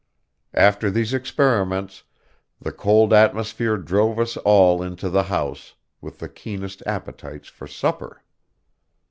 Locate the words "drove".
3.77-4.17